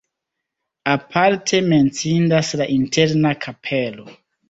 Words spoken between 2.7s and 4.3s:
interna kapelo.